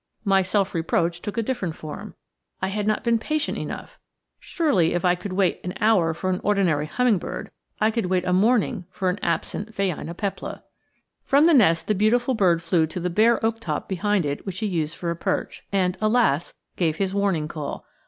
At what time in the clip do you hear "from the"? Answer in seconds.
11.23-11.53